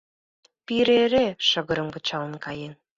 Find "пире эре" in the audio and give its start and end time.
0.65-1.25